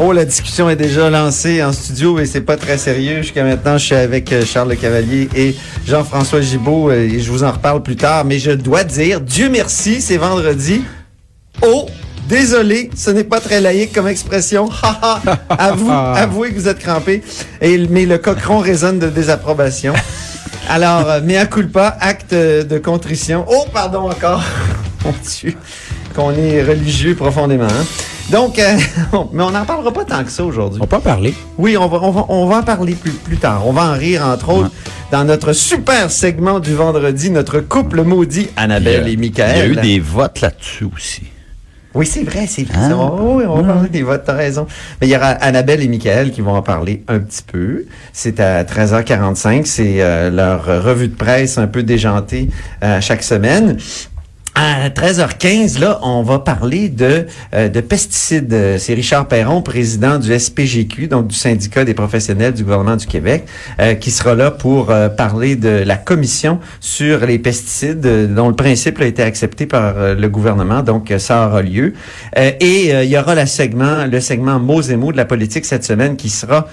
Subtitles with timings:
[0.00, 3.22] Oh, la discussion est déjà lancée en studio et c'est pas très sérieux.
[3.22, 5.56] Jusqu'à maintenant, je suis avec euh, Charles Le Cavalier et
[5.88, 8.24] Jean-François Gibault euh, et je vous en reparle plus tard.
[8.24, 10.84] Mais je dois dire, Dieu merci, c'est vendredi.
[11.66, 11.86] Oh,
[12.28, 14.68] désolé, ce n'est pas très laïque comme expression.
[14.84, 15.20] Ha, ha.
[15.48, 17.24] Avoue, avouez que vous êtes crampé.
[17.60, 19.94] Et, mais le cochon résonne de désapprobation.
[20.68, 23.44] Alors, euh, mea culpa, acte de contrition.
[23.48, 24.44] Oh, pardon encore.
[25.04, 25.54] Mon Dieu,
[26.14, 27.64] qu'on est religieux profondément.
[27.64, 27.84] hein.
[28.30, 28.76] Donc, euh,
[29.32, 30.80] mais on n'en parlera pas tant que ça aujourd'hui.
[30.82, 31.34] On peut en parler.
[31.56, 33.66] Oui, on va, on va, on va en parler plus, plus tard.
[33.66, 34.70] On va en rire, entre autres,
[35.10, 39.60] dans notre super segment du vendredi, notre couple maudit, Annabelle et Il y Michael.
[39.60, 41.22] a eu des votes là-dessus aussi.
[41.94, 42.76] Oui, c'est vrai, c'est vrai.
[42.76, 43.10] Hein?
[43.18, 44.66] Oui, on va parler des votes, t'as raison.
[45.00, 47.86] Mais il y aura Annabelle et Michael qui vont en parler un petit peu.
[48.12, 49.64] C'est à 13h45.
[49.64, 52.50] C'est euh, leur revue de presse un peu déjantée
[52.84, 53.78] euh, chaque semaine.
[54.60, 58.52] À 13h15, là, on va parler de, euh, de pesticides.
[58.52, 63.06] Euh, C'est Richard Perron, président du SPGQ, donc du syndicat des professionnels du gouvernement du
[63.06, 63.44] Québec,
[63.78, 68.00] euh, qui sera là pour parler de la commission sur les pesticides,
[68.34, 70.82] dont le principe a été accepté par le gouvernement.
[70.82, 71.94] Donc, ça aura lieu.
[72.36, 75.84] Et il y aura le segment, le segment mots et mots de la politique cette
[75.84, 76.66] semaine qui sera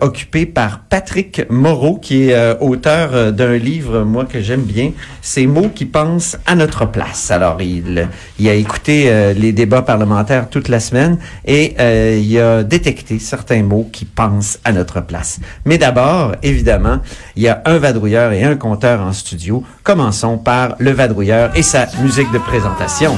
[0.00, 4.92] occupé par Patrick Moreau, qui est auteur d'un livre, moi, que j'aime bien,
[5.22, 7.07] Ces mots qui pensent à notre place.
[7.30, 8.08] Alors, il,
[8.48, 13.62] a écouté euh, les débats parlementaires toute la semaine et euh, il a détecté certains
[13.62, 15.40] mots qui pensent à notre place.
[15.64, 17.00] Mais d'abord, évidemment,
[17.36, 19.62] il y a un vadrouilleur et un compteur en studio.
[19.82, 23.16] Commençons par le vadrouilleur et sa musique de présentation.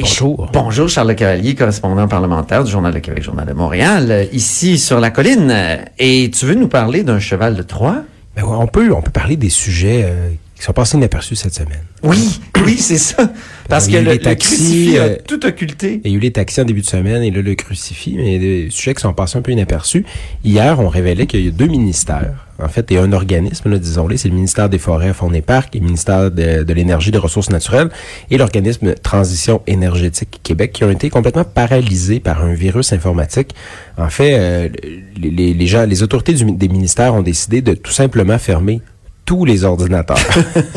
[0.00, 0.46] Et Bonjour.
[0.46, 4.78] je- bonjour Charles Cavalier, correspondant parlementaire du Journal de Québec, Journal de Montréal, euh, ici
[4.78, 5.54] sur la colline.
[5.98, 7.96] Et tu veux nous parler d'un cheval de Troie?
[8.34, 11.54] Ben ouais, on, peut, on peut parler des sujets euh, qui sont passés inaperçus cette
[11.54, 11.80] semaine.
[12.02, 13.32] Oui, oui, c'est ça.
[13.68, 16.00] Parce que le, taxis, crucifix a euh, tout occulté.
[16.04, 18.38] Il y a eu les taxis en début de semaine et là le crucifix, mais
[18.38, 20.04] des sujets qui sont passés un peu inaperçus.
[20.44, 24.28] Hier, on révélait qu'il y a deux ministères, en fait, et un organisme, disons-le, c'est
[24.28, 27.18] le ministère des Forêts, Fonds et Parcs, et le ministère de, de l'Énergie et des
[27.18, 27.88] Ressources naturelles,
[28.30, 33.54] et l'organisme Transition énergétique Québec, qui ont été complètement paralysés par un virus informatique.
[33.96, 34.68] En fait, euh,
[35.16, 38.82] les, les- les gens, les autorités du- des ministères ont décidé de tout simplement fermer
[39.30, 40.18] tous les ordinateurs.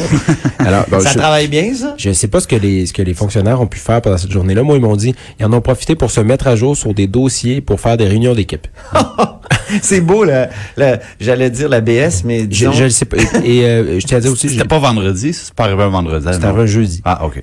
[0.59, 1.96] Alors, bon, ça je- travaille bien, ça?
[1.97, 4.19] je ne sais pas ce que les ce que les fonctionnaires ont pu faire pendant
[4.19, 4.62] cette journée-là.
[4.62, 7.08] Moi, ils m'ont dit, ils en ont profité pour se mettre à jour sur des
[7.08, 8.68] dossiers pour faire des réunions d'équipe.
[9.81, 10.50] c'est beau, là.
[11.19, 12.72] J'allais dire la BS, mais Je, disons...
[12.74, 13.18] je le sais pas.
[13.44, 15.90] Et euh, je tiens à dire aussi, C'était pas vendredi, ça, c'est pas arrivé un
[15.90, 16.28] vendredi.
[16.31, 17.02] c'était un jeudi.
[17.06, 17.41] Ah, OK.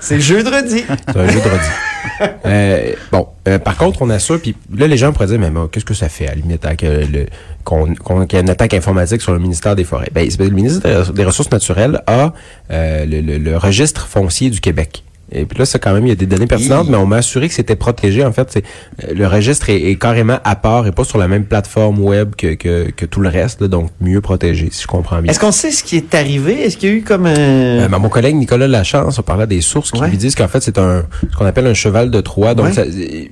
[0.00, 0.84] C'est jeudi.
[1.08, 1.40] C'est un jeudi.
[2.46, 5.66] euh, bon, euh, par contre, on assure, puis là, les gens pourraient dire, mais bon,
[5.68, 7.26] qu'est-ce que ça fait à la limite le-
[7.64, 10.10] qu'on y ait une attaque informatique sur le ministère des Forêts?
[10.12, 12.32] Ben, le ministre des Ressources naturelles a
[12.70, 15.02] euh, le, le- le registre foncier du Québec.
[15.30, 17.16] Et puis là, c'est quand même, il y a des données pertinentes, mais on m'a
[17.16, 18.24] assuré que c'était protégé.
[18.24, 18.64] En fait, c'est
[19.04, 22.34] euh, le registre est, est carrément à part et pas sur la même plateforme web
[22.34, 25.30] que, que, que tout le reste, là, donc mieux protégé, si je comprends bien.
[25.30, 26.62] Est-ce qu'on sait ce qui est arrivé?
[26.62, 27.36] Est-ce qu'il y a eu comme un...
[27.38, 30.08] Euh, ben, mon collègue Nicolas Lachance a parlé des sources qui Ouais.
[30.08, 32.54] lui disent qu'en fait, c'est un ce qu'on appelle un cheval de Troie.
[32.54, 32.72] Donc, Ouais.
[32.72, 33.24] ça- euh,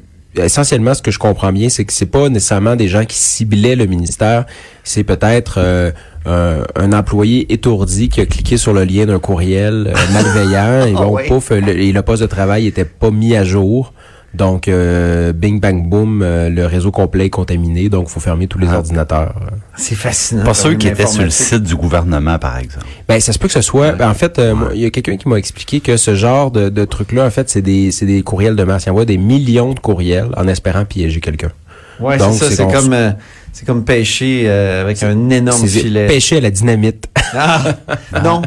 [0.44, 3.74] essentiellement, ce que je comprends bien, c'est que c'est pas nécessairement des gens qui ciblaient
[3.76, 4.44] le ministère.
[4.84, 5.92] C'est peut-être euh,
[6.26, 10.94] un, un employé étourdi qui a cliqué sur le lien d'un courriel euh, malveillant et
[10.96, 11.26] Ah bon, ouais.
[11.28, 13.92] pouf, le, et le poste de travail était pas mis à jour.
[14.34, 17.88] Donc, euh, bing, bang, boom, euh, le réseau complet est contaminé.
[17.88, 18.76] Donc, il faut fermer tous les Ah.
[18.78, 19.34] ordinateurs.
[19.76, 20.44] C'est fascinant.
[20.44, 22.84] Pas ceux qui étaient sur le site du gouvernement, par exemple.
[23.08, 23.92] Ben, ça se peut que ce soit.
[23.92, 26.50] ben, en fait, euh, moi, il y a quelqu'un qui m'a expliqué que ce genre
[26.50, 28.84] de, de truc-là, en fait, c'est des, c'est des courriels de masse.
[28.84, 31.52] Il envoie des millions de courriels en espérant piéger quelqu'un.
[32.00, 32.50] Ouais, c'est ça.
[32.50, 33.10] c'est comme, euh,
[33.52, 36.06] c'est comme pêcher euh, avec un énorme filet.
[36.06, 37.06] pêcher à la dynamite.
[37.34, 37.64] Ah,
[38.24, 38.42] non.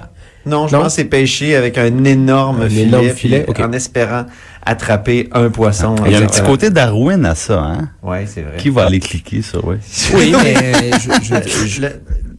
[0.45, 0.83] Non, je Non?
[0.83, 4.25] pense que c'est pêché avec un énorme Un filet, énorme filet, en espérant
[4.65, 5.95] attraper un poisson.
[6.05, 7.89] Il y a un petit côté Darwin à ça, hein?
[8.01, 8.57] Ouais, c'est vrai.
[8.57, 9.75] Qui va aller cliquer sur, oui?
[10.15, 11.89] Oui, mais je, je- je- Le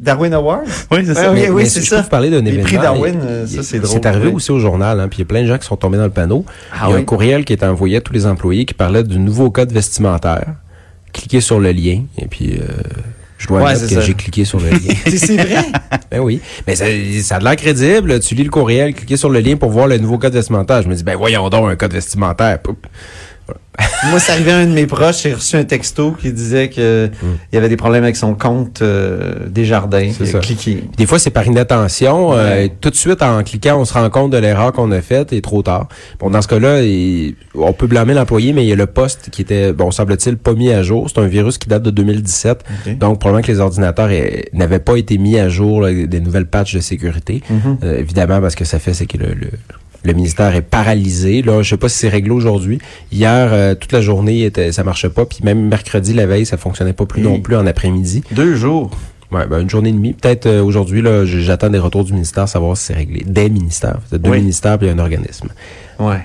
[0.00, 0.62] Darwin Award?
[0.90, 1.30] Oui, c'est ça.
[1.30, 1.96] Ouais, oui, oui, c'est je ça.
[1.96, 2.64] peux vous parler d'un Les événement.
[2.64, 3.92] prix Darwin, et- ça, c'est drôle.
[3.92, 4.32] C'est arrivé oui.
[4.34, 6.04] aussi au journal, hein, puis il y a plein de gens qui sont tombés dans
[6.04, 6.44] le panneau.
[6.72, 7.02] Ah il y a oui?
[7.02, 10.46] un courriel qui est envoyé à tous les employés qui parlait du nouveau code vestimentaire.
[11.12, 12.66] Cliquez sur le lien, et puis euh,
[13.38, 14.94] je dois Ouais, que j'ai cliqué sur le lien.
[15.06, 15.64] C'est vrai?
[16.10, 16.84] ben oui, mais ça,
[17.22, 18.20] ça a l'air crédible.
[18.20, 20.82] Tu lis le courriel, cliquez sur le lien pour voir le nouveau code vestimentaire.
[20.82, 22.60] Je me dis, ben voyons donc, un code vestimentaire.
[22.60, 22.86] Poup.
[24.10, 27.10] Moi, c'est arrivé à un de mes proches, j'ai reçu un texto qui disait que
[27.22, 30.10] il y avait des problèmes avec son compte euh, des jardins.
[30.40, 30.84] Cliqué.
[30.96, 32.32] Des fois, c'est par inattention.
[32.34, 35.32] euh, tout de suite, en cliquant, on se rend compte de l'erreur qu'on a faite
[35.32, 35.88] et trop tard.
[36.18, 36.80] Bon, dans ce cas-là,
[37.54, 40.54] on peut blâmer l'employé, mais il y a le poste qui était, bon, semble-t-il, pas
[40.54, 41.08] mis à jour.
[41.10, 42.64] C'est un virus qui date de 2017.
[42.86, 42.98] Ok.
[42.98, 46.46] Donc, probablement que les ordinateurs eh, n'avaient pas été mis à jour, là, des nouvelles
[46.46, 47.42] patchs de sécurité.
[47.50, 47.78] Mhm.
[47.84, 49.48] Euh, évidemment, parce que ça fait, c'est que le, le,
[50.04, 51.42] le ministère est paralysé.
[51.42, 52.78] Là, je sais pas si c'est réglé aujourd'hui.
[53.12, 55.26] Hier, euh, toute la journée, était, ça marchait pas.
[55.26, 57.28] Puis même mercredi, la veille, ça fonctionnait pas plus Oui.
[57.28, 58.22] non plus en après-midi.
[58.32, 58.90] Deux jours.
[59.32, 60.12] Ouais, ben, une journée et demie.
[60.12, 63.22] Peut-être euh, aujourd'hui, là, j'attends des retours du ministère, savoir si c'est réglé.
[63.26, 63.98] Des ministères.
[64.10, 64.38] Deux Oui.
[64.40, 65.48] ministères puis un organisme.
[66.00, 66.22] Ouais.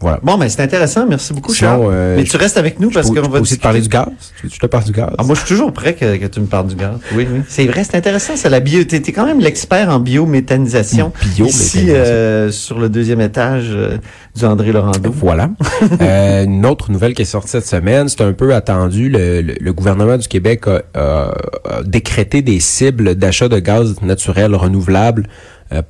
[0.00, 0.18] Voilà.
[0.22, 1.06] Bon, ben c'est intéressant.
[1.08, 1.88] Merci beaucoup, Sinon, Charles.
[1.92, 4.06] euh, Mais tu restes avec nous parce qu'on va aussi te parler du gaz.
[4.42, 5.10] Tu te parle du gaz?
[5.16, 6.96] Ah, moi, je suis toujours prêt que, que tu me parles du gaz.
[7.14, 7.40] Oui, oui.
[7.48, 8.34] C'est vrai, c'est intéressant.
[8.36, 8.84] C'est la bio.
[8.84, 11.10] T'es, quand même l'expert en biométhanisation.
[11.36, 11.46] Biométhanisation.
[11.80, 13.96] Ici, euh, sur le deuxième étage euh,
[14.36, 15.10] du André Laurando.
[15.10, 15.50] Voilà.
[16.00, 19.08] Euh, une autre nouvelle qui est sortie cette semaine, c'est un peu attendu.
[19.08, 21.34] Le, le- le gouvernement du Québec a, a-
[21.78, 25.24] a décrété des cibles d'achat de gaz naturel renouvelable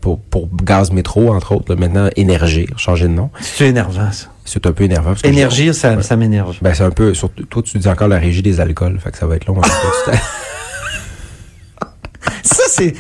[0.01, 1.73] pour, pour gaz métro, entre autres.
[1.75, 3.31] là, maintenant, Énergie, changer de nom.
[3.41, 4.27] C'est énervant, ça.
[4.47, 5.11] C'est un peu énervant.
[5.11, 6.03] parce que Énergie, ça, Ouais.
[6.03, 6.57] ça m'énerve.
[6.63, 9.19] Ben, c'est un peu, surtout, toi, tu dis encore la régie des alcools, fait que
[9.19, 9.61] ça va être long.
[12.43, 12.95] Ça, c'est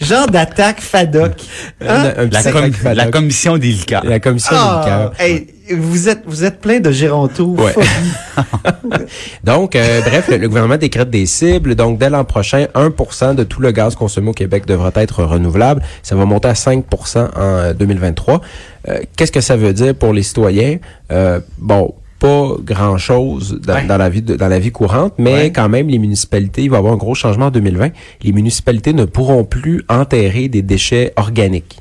[0.00, 1.32] genre d'attaque FADOC.
[1.80, 2.12] Hein?
[2.16, 2.96] Un petit La, sac com- FADOC.
[2.96, 4.04] la commission des liqueurs.
[4.04, 5.12] La commission des liqueurs.
[5.20, 7.54] hey, vous êtes, vous êtes plein de gérontos.
[7.58, 7.74] Ouais.
[9.44, 11.74] Donc, euh, bref, le, le gouvernement décrète des cibles.
[11.74, 15.82] Donc, dès l'an prochain, 1% de tout le gaz consommé au Québec devra être renouvelable.
[16.02, 16.82] Ça va monter à 5%
[17.18, 18.40] en euh, 2023.
[18.88, 20.78] Euh, Qu'est-ce que ça veut dire pour les citoyens?
[21.10, 23.84] Euh, bon, pas grand-chose dans, Ouais.
[23.86, 25.52] dans la vie de- dans la vie courante, mais Ouais.
[25.52, 27.90] quand même, les municipalités, il va y avoir un gros changement en 2020.
[28.22, 31.78] Les municipalités ne pourront plus enterrer des déchets organiques.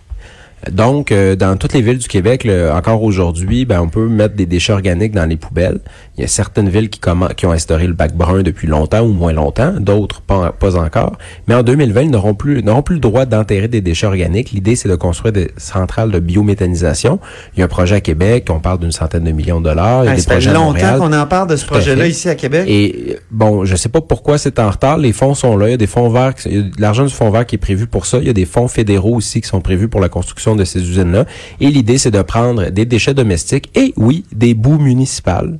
[0.72, 4.36] Donc, euh, dans toutes les villes du Québec, là, encore aujourd'hui, ben, on peut mettre
[4.36, 5.80] des déchets organiques dans les poubelles.
[6.18, 7.00] Il y a certaines villes qui,
[7.38, 11.18] qui ont instauré le bac brun depuis longtemps ou moins longtemps, d'autres pas, pas encore.
[11.48, 14.52] Mais en 2020, ils n'auront plus, n'auront plus le droit d'enterrer des déchets organiques.
[14.52, 17.20] L'idée, c'est de construire des centrales de biométhanisation.
[17.56, 20.06] Il y a un projet à Québec, on parle d'une centaine de millions de dollars.
[20.06, 22.30] Il y a Hey, des ça fait longtemps qu'on en parle de ce projet-là ici
[22.30, 22.66] à Québec.
[22.68, 24.98] Et bon, je sais pas pourquoi c'est en retard.
[24.98, 25.68] Les fonds sont là.
[25.68, 26.34] Il y a des fonds verts.
[26.80, 28.18] l'argent du fonds vert qui est prévu pour ça.
[28.18, 30.80] Il y a des fonds fédéraux aussi qui sont prévus pour la construction de ces
[30.82, 31.26] usines-là.
[31.60, 35.60] Et l'idée, c'est de prendre des déchets domestiques et oui, des boues municipales.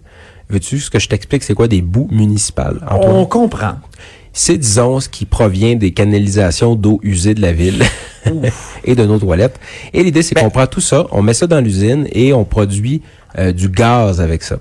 [0.50, 2.80] Veux-tu ce que je t'explique, c'est quoi des boues municipales?
[2.90, 3.16] Antoine?
[3.16, 3.76] On comprend.
[4.34, 7.84] C'est, disons, ce qui provient des canalisations d'eau usée de la ville
[8.86, 9.60] et de nos toilettes.
[9.94, 12.46] Et l'idée, c'est Ben- qu'on prend tout ça, on met ça dans l'usine et on
[12.46, 13.02] produit
[13.40, 14.58] euh, du gaz avec ça.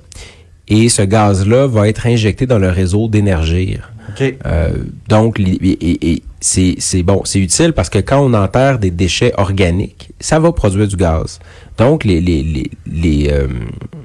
[0.68, 3.78] Et ce gaz-là va être injecté dans le réseau d'énergie.
[4.08, 4.34] OK.
[4.46, 4.70] Euh,
[5.08, 8.90] donc, et, et- et c'est c'est bon, c'est utile parce que quand on enterre des
[8.90, 11.40] déchets organiques, ça va produire du gaz.
[11.76, 13.48] Donc, les les les, les, euh,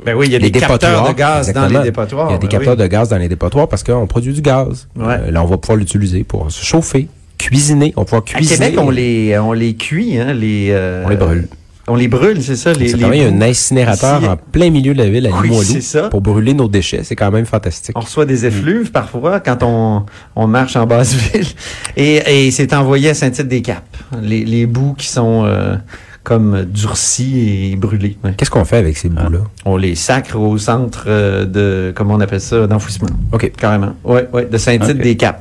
[0.06, 2.30] Ben oui, il y a des capteurs de gaz dans les dépotoirs.
[2.30, 2.80] Il y a des ben capteurs oui.
[2.84, 4.88] de gaz dans les dépotoirs parce qu'on produit du gaz.
[4.96, 5.18] Ouais.
[5.28, 7.08] Euh, là, on va pouvoir l'utiliser pour se chauffer,
[7.38, 7.94] cuisiner.
[7.96, 8.58] On va pouvoir À cuisiner.
[8.72, 10.70] Québec, on les, on les cuit, hein, les...
[10.72, 11.48] euh, On les brûle.
[11.88, 12.90] On les brûle, c'est ça, les...
[12.90, 15.64] C'est les quand même un incinérateur en plein milieu de la ville à Oui, Limoilou
[15.64, 16.10] c'est ça.
[16.10, 17.02] pour brûler nos déchets.
[17.04, 17.98] C'est quand même fantastique.
[17.98, 21.48] On reçoit des effluves parfois quand on, on marche en basse ville.
[21.98, 23.82] Et, et c'est envoyé à Saint-Tite-des-Caps.
[24.22, 25.76] Les, les bouts qui sont euh,
[26.24, 28.18] comme durcis et brûlés.
[28.24, 28.34] ouais.
[28.38, 29.40] Qu'est-ce qu'on fait avec ces bouts-là?
[29.66, 33.10] On les sacre au centre euh, de, comment on appelle ça, d'enfouissement.
[33.32, 33.52] OK.
[33.58, 33.94] Carrément.
[34.04, 35.40] Ouais, ouais, de Saint-Tite-des-Caps.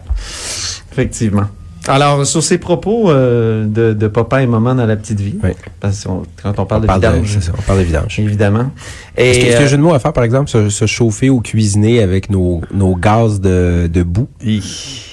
[0.92, 1.44] Effectivement.
[1.90, 5.50] Alors, sur ces propos euh, de, de papa et maman dans la petite vie, Oui.
[5.80, 8.18] parce que on- quand on parle On de parle vidange, ça, on parle de vidange.
[8.20, 8.70] évidemment.
[9.16, 11.30] Est-ce qu'il y a- un jeu de mots à faire, par exemple, se, se chauffer
[11.30, 14.28] ou cuisiner avec nos, nos gaz de, de boue?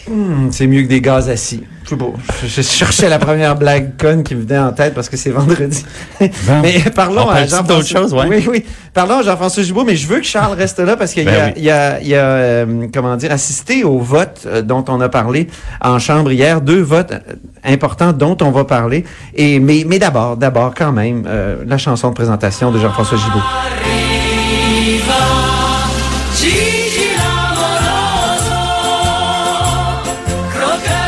[0.09, 1.63] Hmm, c'est mieux que des gaz assis.
[1.83, 2.05] Je sais pas.
[2.43, 5.29] Je, je cherchais la première blague conne qui me venait en tête parce que c'est
[5.29, 5.85] vendredi.
[6.19, 8.25] mais parlons On à Jean-François.
[8.27, 8.27] ouais?
[8.29, 8.65] Oui, oui.
[8.93, 11.31] Parlons à Jean-François Gibault, mais je veux que Charles reste là parce qu'il y a,
[11.31, 11.61] Ben oui.
[11.61, 15.47] il a, il a, euh, comment dire, assisté au vote euh, dont on a parlé
[15.81, 16.59] en chambre hier.
[16.61, 17.19] Deux votes euh,
[17.63, 19.05] importants dont on va parler.
[19.35, 23.86] Et, mais, mais d'abord, d'abord, quand même, euh, la chanson de présentation de Jean-François Gibault.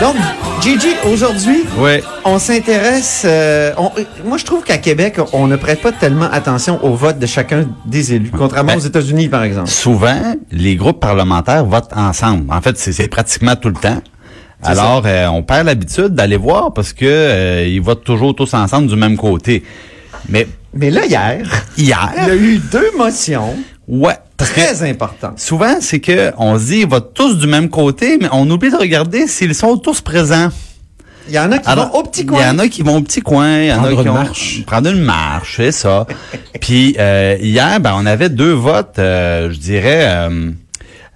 [0.02, 0.16] Donc,
[0.62, 2.02] Gigi, aujourd'hui, Ouais.
[2.24, 3.24] on s'intéresse.
[3.26, 3.74] euh,
[4.26, 7.66] moi, je trouve qu'à Québec, on ne prête pas tellement attention au vote de chacun
[7.86, 9.68] des élus, contrairement Ben, aux États-Unis, par exemple.
[9.70, 12.46] Souvent, les groupes parlementaires votent ensemble.
[12.54, 14.02] En fait, c'est pratiquement tout le temps.
[14.64, 18.88] Alors, euh, on perd l'habitude d'aller voir parce que euh, ils votent toujours tous ensemble
[18.88, 19.64] du même côté.
[20.30, 21.40] Mais Mais là, hier,
[21.78, 23.56] hier, il y a eu deux motions
[23.88, 25.40] ouais, très importantes.
[25.40, 28.72] souvent, c'est que on se dit ils votent tous du même côté, mais on oublie
[28.72, 30.50] de regarder s'ils sont tous présents.
[31.28, 32.42] Il y en a qui Alors, vont au petit Il coin.
[32.42, 34.10] y en a qui vont au petit coin, il y en a Prendre qui une
[34.10, 34.64] ont- marche.
[34.66, 36.08] prendre une marche, c'est ça.
[36.62, 40.06] Puis euh, hier, ben on avait deux votes, euh, je dirais.
[40.08, 40.52] euh,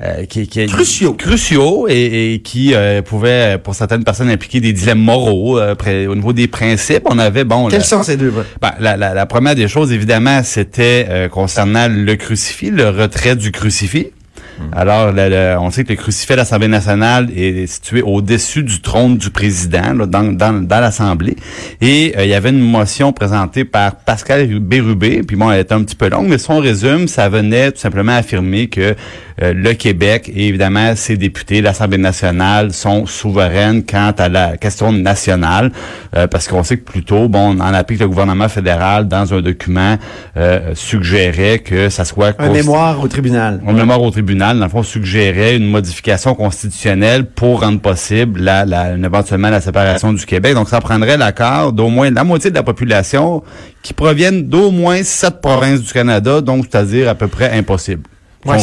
[0.03, 1.13] euh, qui, qui, Cruciaux.
[1.13, 5.75] cruciaux et, et qui euh, pouvaient pour certaines personnes impliquer des dilemmes moraux euh,
[6.07, 9.25] au niveau des principes on avait bon Quels sont ces deux ben, la, la, la
[9.25, 14.11] première des choses, évidemment, c'était euh, concernant le crucifix, le retrait du crucifix.
[14.75, 18.81] Alors, le- le- on sait que le crucifix à l'Assemblée nationale est situé au-dessus du
[18.81, 21.35] trône du président, là, dans, dans, dans l'Assemblée.
[21.81, 25.73] Et euh, il y avait une motion présentée par Pascal Bérubé, puis bon, elle était
[25.73, 28.95] un petit peu longue, mais son résume, ça venait tout simplement affirmer que
[29.41, 34.91] euh, le Québec et évidemment ses députés, l'Assemblée nationale, sont souveraines quant à la question
[34.91, 35.71] nationale,
[36.15, 39.33] euh, parce qu'on sait que plus tôt, bon, on en applique le gouvernement fédéral dans
[39.33, 39.97] un document
[40.37, 43.59] euh, suggérait que ça soit Un mémoire au tribunal.
[43.67, 48.65] un mémoire au tribunal, dans le fond, suggérait une modification constitutionnelle pour rendre possible la,
[48.65, 50.53] la, éventuellement la séparation du Québec.
[50.53, 53.43] Donc, ça prendrait l'accord d'au moins la moitié de la population
[53.81, 58.03] qui proviennent d'au moins sept provinces du Canada, donc c'est-à-dire à peu près impossible.
[58.45, 58.57] Ouais.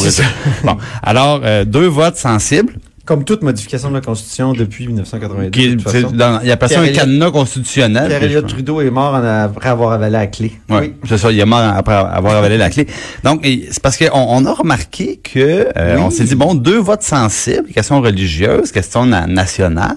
[0.64, 2.74] Bon, alors, euh, deux votes sensibles.
[3.06, 5.50] Comme toute modification de la Constitution depuis 1982.
[5.50, 6.14] Qui, de toute c'est façon.
[6.14, 8.06] dans- il appelle ça un Pierre-Éliott- cadenas constitutionnel.
[8.08, 10.52] Pierre-Éliott Trudeau est mort en a- après avoir avalé la clé.
[10.68, 12.86] Ouais, c'est ça, il est mort après avoir avalé la clé.
[13.24, 16.02] Donc, c'est parce qu'on on a remarqué que euh, Oui.
[16.04, 19.96] on s'est dit, bon, deux votes sensibles, question religieuse, question na- nationale,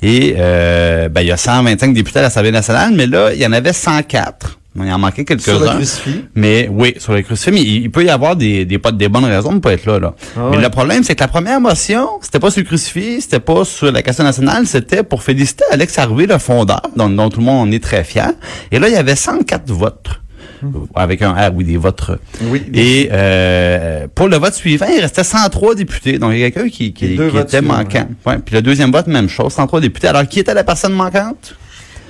[0.00, 3.46] et euh, ben, il y a 125 députés à l'Assemblée nationale, mais là, il y
[3.46, 4.58] en avait 104.
[4.76, 5.74] Il en manquait Sur le quelques-uns.
[5.76, 6.24] crucifix.
[6.34, 9.08] Mais oui, sur le crucifix, mais il, il peut y avoir des, des, pas- des
[9.08, 10.00] bonnes raisons de pas être là.
[10.00, 10.14] là.
[10.36, 13.38] Ah mais le problème, c'est que la première motion, c'était pas sur le crucifix, c'était
[13.40, 17.38] pas sur la question nationale, c'était pour féliciter Alex Harvey, le fondeur, dont, dont tout
[17.38, 18.32] le monde en est très fier.
[18.72, 20.08] Et là, il y avait 104 votes.
[20.94, 22.10] Avec un R, oui, des votes.
[22.44, 22.62] Oui.
[22.72, 26.18] Et euh, pour le vote suivant, il restait 103 députés.
[26.18, 28.08] Donc, il y a quelqu'un qui, qui, Les qui était manquant.
[28.24, 28.38] Ouais.
[28.38, 30.08] Puis le deuxième vote, même chose, 103 députés.
[30.08, 31.54] Alors, qui était la personne manquante?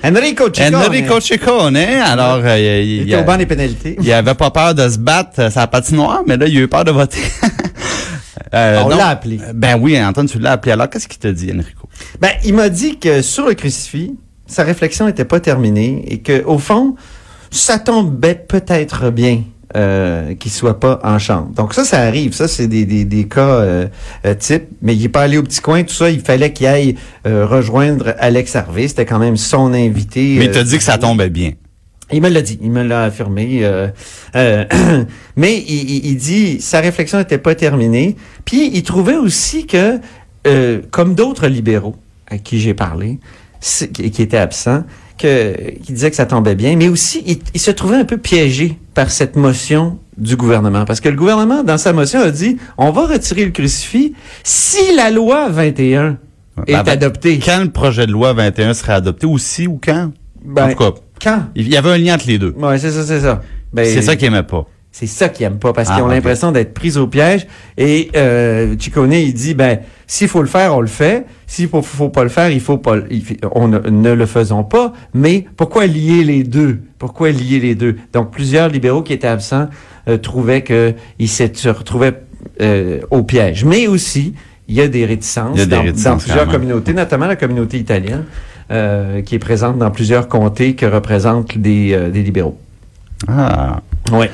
[0.05, 0.75] Enrico Ciccone.
[0.75, 1.77] Enrico Ciccone.
[1.77, 3.95] Alors, euh, il, Il il- était au banc des pénalités.
[4.01, 6.83] il avait pas peur de se battre la patinoire, mais là, il a eu peur
[6.85, 7.19] de voter.
[8.53, 9.39] Euh, On l'a appelé.
[9.53, 10.71] Ben oui, Antoine, tu l'as appelé.
[10.71, 11.89] Alors, qu'est-ce qu'il t'a dit, Enrico?
[12.21, 14.13] Ben, il m'a dit que sur le crucifix,
[14.45, 16.95] sa réflexion n'était pas terminée et que au fond,
[17.51, 19.41] ça tombait peut-être bien
[19.75, 21.49] euh, qu'il soit pas en chambre.
[21.55, 22.33] Donc ça, ça arrive.
[22.33, 23.87] Ça, c'est des, des, des cas euh,
[24.25, 24.67] euh, types.
[24.81, 26.09] Mais il est pas allé au petit coin, tout ça.
[26.09, 26.95] Il fallait qu'il aille
[27.27, 28.87] euh, rejoindre Alex Harvey.
[28.87, 30.35] C'était quand même son invité.
[30.39, 31.51] Mais il euh, t'a dit que ça tombait bien.
[32.11, 33.61] Il me l'a dit, il me l'a affirmé.
[33.63, 33.87] euh,
[34.35, 34.63] euh,
[35.35, 38.15] mais il, il- dit sa réflexion n'était pas terminée.
[38.45, 39.99] Puis il trouvait aussi que,
[40.45, 41.95] euh, comme d'autres libéraux
[42.27, 43.19] à qui j'ai parlé,
[43.93, 44.83] qui étaient absents,
[45.17, 48.17] que qui disaient que ça tombait bien, mais aussi il, il se trouvait un peu
[48.17, 52.57] piégé par cette motion du gouvernement, parce que le gouvernement dans sa motion a dit
[52.77, 56.17] on va retirer le crucifix si la loi 21
[56.67, 57.39] est Ben, ben, adoptée.
[57.39, 60.11] Quand le projet de loi 21 serait adopté aussi ou quand?
[60.45, 60.91] Ben, en tout cas,
[61.21, 61.43] Quand?
[61.55, 62.53] il y avait un lien entre les deux.
[62.57, 63.41] Ouais, c'est ça, c'est ça.
[63.73, 64.65] Ben, c'est ça qu'il aimait pas.
[64.97, 66.13] C'est ça qu'ils aiment pas parce Ah, qu'ils ont ok.
[66.13, 67.47] l'impression d'être pris au piège.
[67.77, 71.25] Et euh, Ciccone, il dit ben s'il faut le faire, on le fait.
[71.47, 72.99] S'il faut, faut pas le faire, il faut pas.
[73.11, 73.21] il
[73.51, 74.93] on ne, ne le faisons pas.
[75.13, 76.79] Mais pourquoi lier les deux?
[76.97, 77.97] Pourquoi lier les deux?
[78.13, 79.67] Donc plusieurs libéraux qui étaient absents
[80.07, 82.21] euh, trouvaient que ils se retrouvaient
[82.61, 83.65] euh, au piège.
[83.65, 84.33] Mais aussi
[84.69, 87.77] il y a des réticences, a des dans, réticences, dans plusieurs communautés, notamment la communauté
[87.79, 88.23] italienne,
[88.71, 92.57] euh, qui est présente dans plusieurs comtés que représentent des, des libéraux.
[93.27, 93.81] Ah.
[94.13, 94.31] Ouais.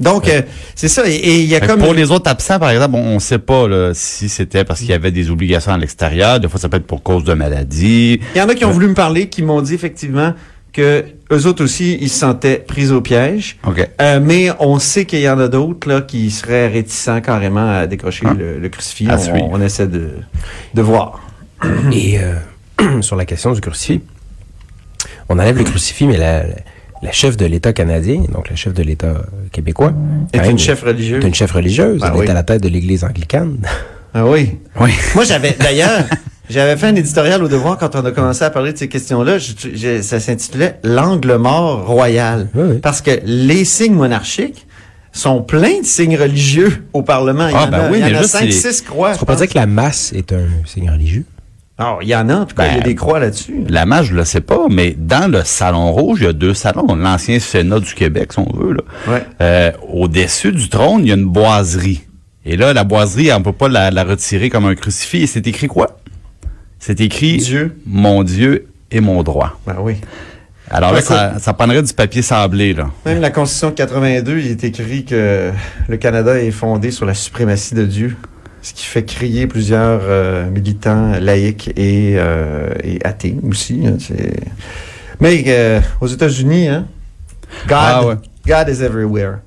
[0.00, 0.42] Donc, euh,
[0.74, 1.02] c'est ça.
[1.08, 1.80] Et, il y a comme...
[1.80, 4.88] Pour les autres absents, par exemple, on ne sait pas là, si c'était parce qu'il
[4.90, 6.40] y avait des obligations à l'extérieur.
[6.40, 8.20] Des fois, ça peut être pour cause de maladie.
[8.34, 10.34] Il y en a qui ont voulu me parler, qui m'ont dit effectivement
[10.72, 13.58] que eux autres aussi, ils se sentaient pris au piège.
[13.64, 13.88] OK.
[14.00, 17.86] Euh, mais on sait qu'il y en a d'autres là qui seraient réticents carrément à
[17.86, 18.34] décrocher Ah.
[18.36, 19.06] le, le crucifix.
[19.52, 20.10] On, essaie de,
[20.74, 21.20] de voir.
[21.92, 24.00] Et euh, sur la question du crucifix,
[25.28, 26.54] on enlève le crucifix, mais la, la-
[27.04, 29.18] la chef de l'État canadien, donc la chef de l'État euh,
[29.52, 29.92] québécois,
[30.32, 31.22] Est une chef religieuse?
[31.24, 32.00] est une chef religieuse.
[32.02, 32.26] Ah elle oui.
[32.26, 33.58] est à la tête de l'Église anglicane.
[34.14, 34.58] Ah oui.
[34.80, 34.90] Oui.
[35.14, 36.04] Moi, j'avais d'ailleurs,
[36.50, 39.38] j'avais fait un éditorial au devoir quand on a commencé à parler de ces questions-là.
[40.02, 42.48] Ça s'intitulait L'angle mort royal.
[42.54, 42.78] Oui, oui.
[42.78, 44.66] Parce que les signes monarchiques
[45.12, 47.46] sont pleins de signes religieux au Parlement.
[47.48, 49.12] Il y Ah, en ben a, oui, il y en a cinq, six croix.
[49.12, 49.46] Je dire pense.
[49.46, 51.24] que la masse est un signe religieux?
[51.76, 53.64] Alors, il y en a, en tout cas, il y a Ben, des croix là-dessus.
[53.68, 56.54] La match, je le sais pas, mais dans le Salon Rouge, il y a deux
[56.54, 56.94] salons.
[56.94, 58.74] L'ancien Sénat du Québec, si on veut.
[58.74, 58.82] Là.
[59.12, 59.22] Ouais.
[59.40, 62.02] Euh, Au-dessus du trône, il y a une boiserie.
[62.46, 65.22] Et là, la boiserie, on peut pas la, la retirer comme un crucifix.
[65.22, 65.98] Et c'est écrit quoi?
[66.78, 67.76] C'est écrit Dieu.
[67.86, 69.58] Mon Dieu et mon droit.
[69.66, 69.96] Ben oui.
[70.70, 72.88] Alors là, ça, ça prendrait du papier sablé, là.
[73.04, 75.50] Même la Constitution de 82, il est écrit que
[75.88, 78.16] le Canada est fondé sur la suprématie de Dieu.
[78.64, 83.86] Ce qui fait crier plusieurs euh, militants laïcs et, euh, et athées aussi.
[83.86, 83.98] hein,
[85.20, 86.86] Mais euh, aux États-Unis, hein,
[87.68, 88.14] God, Ah ouais.
[88.46, 89.40] God is everywhere.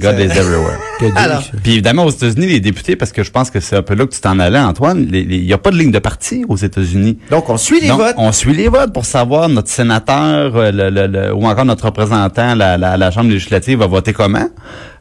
[0.00, 0.78] God is everywhere.
[1.16, 3.94] Alors, Puis évidemment, aux États-Unis, les députés, parce que je pense que c'est un peu
[3.94, 6.56] là que tu t'en allais, Antoine, il n'y a pas de ligne de parti aux
[6.56, 7.18] États-Unis.
[7.30, 8.14] Donc, on suit les Donc, votes.
[8.18, 11.86] on suit les votes pour savoir notre sénateur euh, le- le- le- ou encore notre
[11.86, 14.48] représentant, la, la, la Chambre législative, va voter comment?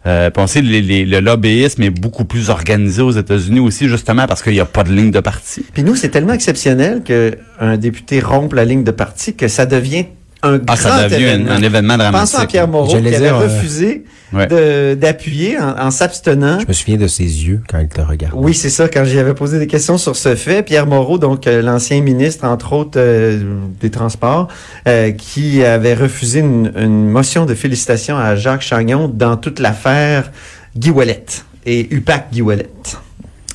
[0.05, 3.89] Euh, puis on sait les, les- le lobbyisme est beaucoup plus organisé aux États-Unis aussi,
[3.89, 5.65] justement parce qu'il n'y a pas de ligne de parti.
[5.73, 10.05] Puis nous, c'est tellement exceptionnel qu'un député rompe la ligne de parti que ça devient
[10.43, 11.51] un Ah, grand ça un, événement.
[11.51, 12.31] un événement dramatique.
[12.31, 14.96] Pensons à Pierre Moreau qui avait euh, refusé Ouais.
[14.96, 16.60] d'appuyer en, en s'abstenant.
[16.60, 18.36] Je me souviens de ses yeux quand il te regarde.
[18.38, 18.88] Oui, c'est ça.
[18.88, 22.46] Quand j'y avais posé des questions sur ce fait, Pierre Moreau, donc euh, l'ancien ministre,
[22.46, 23.39] entre autres euh,
[23.81, 24.48] des Transports,
[24.88, 30.29] euh, qui avait refusé une, une motion de félicitations à Jacques Chagnon dans toute l'affaire
[30.77, 31.25] Guy Ouellet
[31.65, 32.69] et UPAC Guy Ouellet.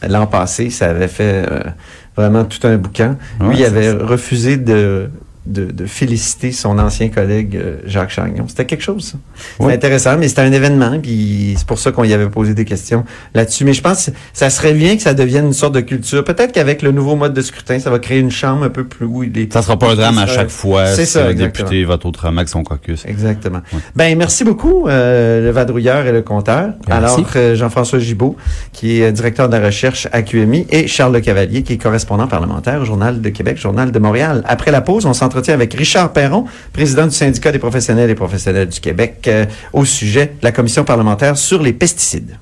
[0.08, 1.60] L'an passé, ça avait fait euh,
[2.16, 3.16] vraiment tout un boucan.
[3.40, 5.08] Ouais, Lui, il avait refusé de,
[5.46, 8.46] de, de féliciter son ancien collègue euh, Jacques Chagnon.
[8.48, 9.18] C'était quelque chose, ça.
[9.36, 9.72] C'était Oui.
[9.72, 13.04] intéressant, mais c'était un événement, puis c'est pour ça qu'on y avait posé des questions
[13.34, 13.64] là-dessus.
[13.64, 16.24] Mais je pense que ça serait bien que ça devienne une sorte de culture.
[16.24, 19.06] Peut-être qu'avec le nouveau mode de scrutin, ça va créer une chambre un peu plus
[19.06, 19.52] où il est.
[19.52, 21.68] Ça sera pas un drame à chaque fois C'est si ça, exactement.
[21.68, 23.04] député vote autrement que son caucus.
[23.06, 23.60] Exactement.
[23.94, 26.70] Ben merci beaucoup euh, le vadrouilleur et le compteur.
[26.88, 27.04] Merci.
[27.20, 28.36] Alors euh, Jean-François Gibault
[28.72, 31.78] qui est euh, directeur de la recherche à QMI et Charles Le Cavalier qui est
[31.78, 34.42] correspondant parlementaire au Journal de Québec, Journal de Montréal.
[34.46, 38.68] Après la pause, on entretien avec Richard Perron, président du syndicat des professionnels et professionnels
[38.68, 42.38] du Québec, euh, au sujet de la commission parlementaire sur les pesticides.